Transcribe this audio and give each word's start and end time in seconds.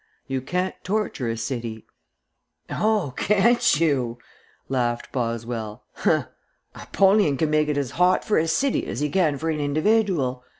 You 0.25 0.41
can't 0.41 0.73
torture 0.83 1.29
a 1.29 1.37
city" 1.37 1.85
"Oh, 2.71 3.13
can't 3.15 3.79
you!" 3.79 4.17
laughed 4.67 5.11
Boswell. 5.11 5.83
"Humph. 5.93 6.25
Apollyon 6.73 7.37
can 7.37 7.51
make 7.51 7.67
it 7.67 7.77
as 7.77 7.91
hot 7.91 8.25
for 8.25 8.39
a 8.39 8.47
city 8.47 8.87
as 8.87 9.01
he 9.01 9.09
can 9.11 9.37
for 9.37 9.51
an 9.51 9.59
individual. 9.59 10.43